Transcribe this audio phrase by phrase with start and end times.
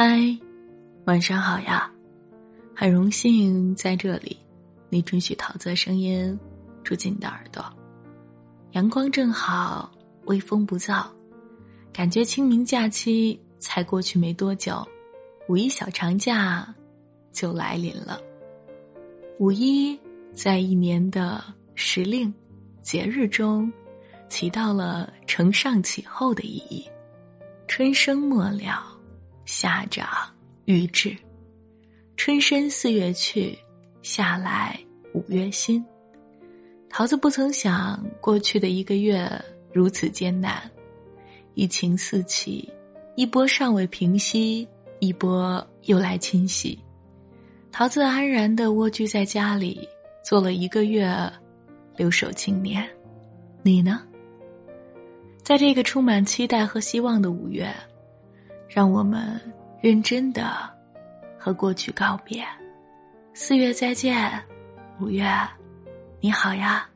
[0.00, 0.16] 嗨，
[1.06, 1.90] 晚上好呀！
[2.72, 4.38] 很荣幸在这里，
[4.90, 6.38] 你准许桃子的声音
[6.84, 7.64] 住进你的耳朵。
[8.74, 9.90] 阳光正好，
[10.26, 11.04] 微风不燥，
[11.92, 14.86] 感觉清明假期才过去没多久，
[15.48, 16.72] 五一小长假
[17.32, 18.20] 就来临了。
[19.40, 19.98] 五一
[20.32, 21.42] 在一年的
[21.74, 22.32] 时令
[22.82, 23.68] 节日中，
[24.28, 26.88] 起到了承上启后的意义。
[27.66, 28.96] 春生末了。
[29.48, 30.06] 夏长
[30.66, 31.16] 欲至，
[32.18, 33.58] 春深四月去，
[34.02, 34.78] 夏来
[35.14, 35.82] 五月新。
[36.90, 39.26] 桃子不曾想，过去的一个月
[39.72, 40.70] 如此艰难，
[41.54, 42.70] 疫情四起，
[43.16, 44.68] 一波尚未平息，
[45.00, 46.78] 一波又来侵袭。
[47.72, 49.88] 桃子安然的蜗居在家里，
[50.22, 51.10] 做了一个月
[51.96, 52.86] 留守青年。
[53.62, 54.02] 你呢？
[55.42, 57.74] 在这个充满期待和希望的五月。
[58.68, 59.40] 让我们
[59.80, 60.68] 认真的
[61.38, 62.44] 和过去告别。
[63.32, 64.30] 四月再见，
[65.00, 65.26] 五月
[66.20, 66.86] 你好呀。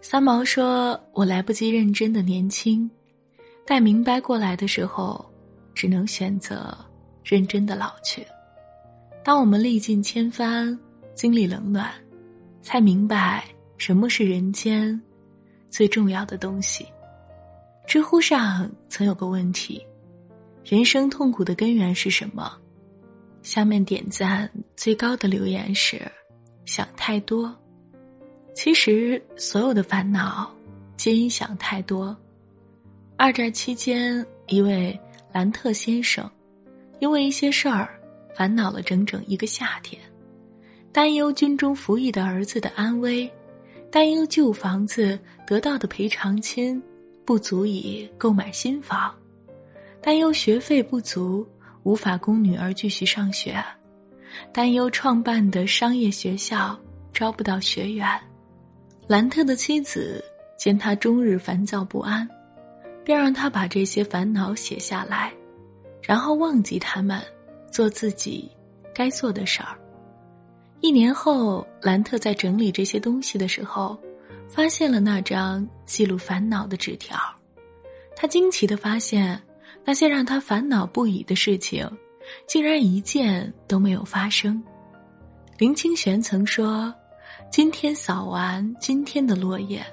[0.00, 2.90] 三毛说：“我来不及认真的年轻，
[3.66, 5.28] 待明白过来的时候，
[5.74, 6.76] 只能选择
[7.22, 8.24] 认真的老去。
[9.22, 10.78] 当我们历尽千帆，
[11.14, 11.90] 经历冷暖，
[12.62, 13.44] 才明白
[13.76, 14.98] 什么是人间
[15.68, 16.86] 最重要的东西。”
[17.86, 19.84] 知乎上曾有个问题。
[20.68, 22.52] 人生痛苦的根源是什么？
[23.40, 25.98] 下面点赞最高的留言是：
[26.66, 27.56] 想太多。
[28.54, 30.54] 其实所有的烦恼
[30.94, 32.14] 皆因想太多。
[33.16, 35.00] 二战期间，一位
[35.32, 36.30] 兰特先生
[37.00, 37.98] 因为一些事儿
[38.34, 39.98] 烦恼了整整一个夏天，
[40.92, 43.26] 担忧军中服役的儿子的安危，
[43.90, 46.82] 担忧旧房子得到的赔偿金
[47.24, 49.14] 不足以购买新房。
[50.00, 51.46] 担忧学费不足，
[51.82, 53.52] 无法供女儿继续上学；
[54.52, 56.78] 担忧创办的商业学校
[57.12, 58.08] 招不到学员。
[59.06, 60.24] 兰特的妻子
[60.56, 62.26] 见他终日烦躁不安，
[63.04, 65.32] 便让他把这些烦恼写下来，
[66.00, 67.20] 然后忘记他们，
[67.70, 68.50] 做自己
[68.94, 69.76] 该做的事儿。
[70.80, 73.98] 一年后，兰特在整理这些东西的时候，
[74.48, 77.18] 发现了那张记录烦恼的纸条。
[78.14, 79.38] 他惊奇的发现。
[79.84, 81.88] 那些让他烦恼不已的事情，
[82.46, 84.62] 竟然一件都没有发生。
[85.56, 86.94] 林清玄曾说
[87.50, 89.84] ：“今天扫完今天的落叶，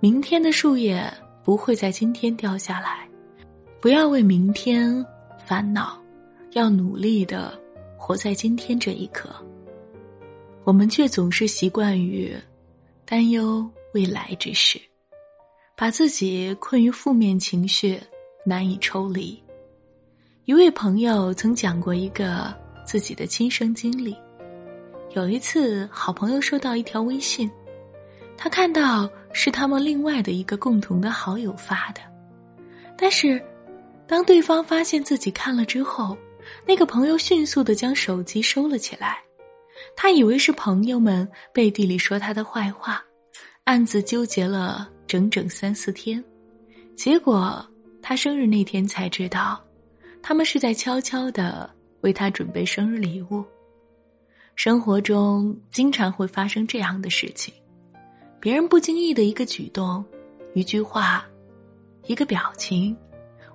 [0.00, 3.08] 明天的树叶不会在今天掉下来。
[3.80, 5.04] 不要为明天
[5.46, 6.00] 烦恼，
[6.52, 7.58] 要努力的
[7.98, 9.28] 活在今天这一刻。”
[10.64, 12.34] 我们却总是习惯于
[13.04, 14.80] 担忧未来之事，
[15.76, 18.00] 把自己困于负面情绪。
[18.44, 19.42] 难以抽离。
[20.44, 24.14] 一位朋友曾讲过一个自己的亲身经历。
[25.14, 27.50] 有一次，好朋友收到一条微信，
[28.36, 32.00] 他看到是他们另外的一个共同的好友发的，
[32.96, 33.40] 但是
[34.06, 36.16] 当对方发现自己看了之后，
[36.66, 39.18] 那个朋友迅速的将手机收了起来。
[39.96, 43.02] 他以为是朋友们背地里说他的坏话，
[43.64, 46.22] 暗自纠结了整整三四天，
[46.96, 47.64] 结果。
[48.06, 49.58] 他生日那天才知道，
[50.22, 51.70] 他们是在悄悄的
[52.02, 53.42] 为他准备生日礼物。
[54.56, 57.54] 生活中经常会发生这样的事情，
[58.38, 60.04] 别人不经意的一个举动、
[60.52, 61.26] 一句话、
[62.04, 62.94] 一个表情，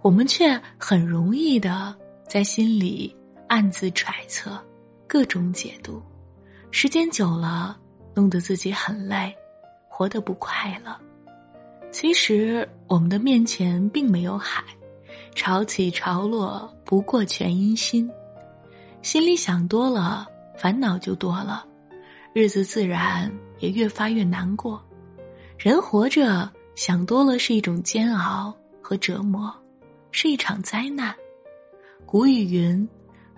[0.00, 1.92] 我们却很容易的
[2.28, 3.12] 在心里
[3.48, 4.56] 暗自揣测、
[5.08, 6.00] 各种解读。
[6.70, 7.76] 时间久了，
[8.14, 9.34] 弄得自己很累，
[9.88, 10.96] 活得不快乐。
[11.90, 14.62] 其实我们的面前并没有海，
[15.34, 18.10] 潮起潮落不过全因心。
[19.02, 20.26] 心里想多了，
[20.56, 21.66] 烦恼就多了，
[22.32, 24.82] 日子自然也越发越难过。
[25.58, 29.52] 人活着想多了是一种煎熬和折磨，
[30.10, 31.14] 是一场灾难。
[32.04, 32.88] 古语云：“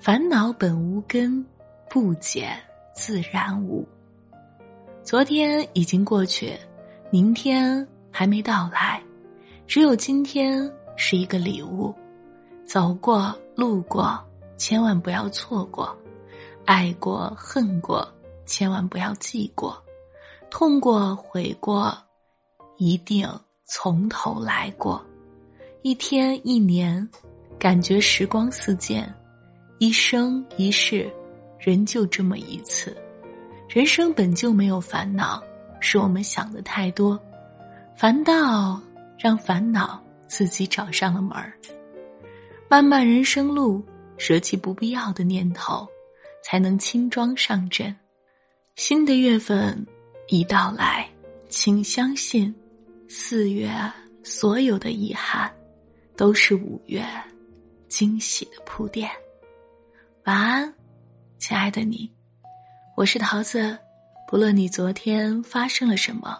[0.00, 1.44] 烦恼本无根，
[1.88, 2.58] 不减
[2.94, 3.86] 自然无。”
[5.04, 6.56] 昨天已经过去，
[7.10, 7.86] 明天。
[8.18, 9.02] 还没到来，
[9.66, 11.94] 只有今天是一个礼物。
[12.64, 14.18] 走过路过，
[14.56, 15.86] 千万不要错过；
[16.64, 18.06] 爱过恨过，
[18.44, 19.72] 千万不要记过；
[20.50, 21.96] 痛过悔过，
[22.76, 23.28] 一定
[23.64, 25.04] 从头来过。
[25.82, 27.08] 一天一年，
[27.56, 29.04] 感觉时光似箭；
[29.78, 31.08] 一生一世，
[31.58, 32.96] 人就这么一次。
[33.68, 35.40] 人生本就没有烦恼，
[35.78, 37.18] 是我们想的太多。
[37.94, 38.80] 烦恼
[39.18, 41.52] 让烦恼自己找上了门儿。
[42.68, 43.84] 漫漫人生路，
[44.18, 45.86] 舍弃不必要的念头，
[46.42, 47.94] 才能轻装上阵。
[48.74, 49.86] 新的月份
[50.28, 51.08] 已到来，
[51.48, 52.54] 请相信，
[53.08, 53.70] 四月
[54.22, 55.50] 所有的遗憾，
[56.16, 57.04] 都是五月
[57.88, 59.08] 惊喜的铺垫。
[60.24, 60.74] 晚安，
[61.38, 62.10] 亲爱的你，
[62.96, 63.78] 我是桃子。
[64.28, 66.36] 不论你昨天发生了什么，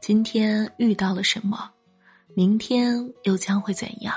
[0.00, 1.68] 今天遇到了什么，
[2.34, 4.14] 明天又将会怎样？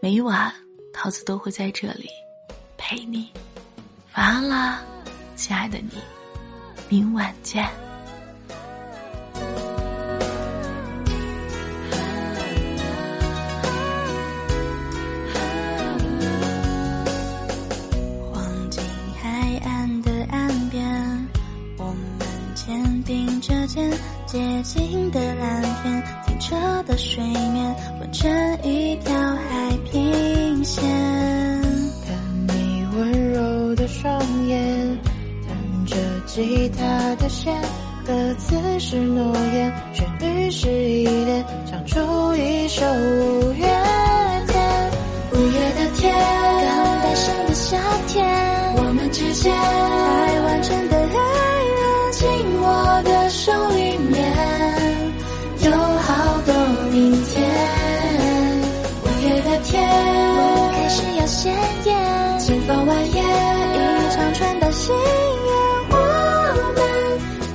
[0.00, 0.52] 每晚，
[0.92, 2.08] 桃子都会在这里
[2.76, 3.30] 陪你。
[4.14, 4.82] 晚安啦，
[5.34, 5.98] 亲爱的你，
[6.88, 7.81] 明晚见。
[33.82, 34.96] 的双眼，
[35.44, 37.52] 弹着吉他的弦，
[38.06, 41.98] 歌词是诺言，旋律是依恋，唱出
[42.36, 43.66] 一首五月
[44.46, 44.90] 天。
[45.32, 47.76] 五月的天，刚诞生的夏
[48.06, 48.24] 天，
[48.76, 51.02] 我们之间才完成的爱
[51.74, 54.22] 恋，紧握的手里面。
[55.64, 56.54] 有好多
[56.92, 57.42] 明天。
[59.02, 61.52] 五月的天，我开始要鲜
[61.84, 63.51] 艳，千方万言，
[64.82, 64.90] 场传达心
[65.44, 65.50] 愿。
[65.90, 65.94] 我
[66.74, 66.80] 们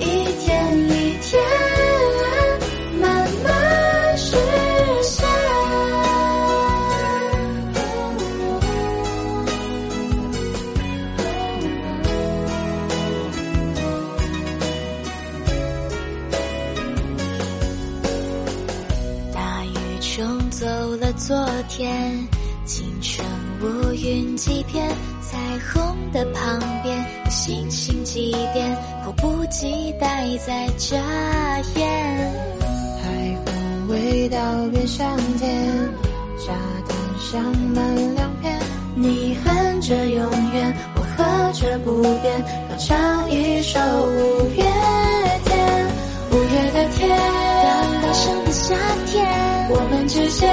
[0.00, 0.02] 一
[0.44, 0.44] 天
[0.88, 0.92] 一
[1.22, 1.32] 天
[3.00, 3.04] 慢
[3.42, 3.48] 慢
[4.18, 4.36] 实
[5.02, 5.26] 现。
[19.32, 19.68] 大雨
[20.00, 20.66] 冲走
[20.96, 21.34] 了昨
[21.68, 22.28] 天，
[22.66, 23.26] 青春。
[23.62, 24.94] 乌云几片，
[25.54, 30.96] 彩虹的旁边有星星几点，迫不及待在眨
[31.76, 31.88] 眼。
[33.00, 34.36] 海风味道
[34.72, 35.72] 变香甜，
[36.36, 36.52] 沙
[36.88, 37.40] 滩香
[37.72, 38.58] 满两片。
[38.96, 44.64] 你哼着永远，我和着不变，歌唱一首五月
[45.44, 45.86] 天。
[46.32, 47.08] 五月的天，
[47.62, 48.74] 刚诞生的夏
[49.06, 49.24] 天，
[49.70, 50.50] 我们之间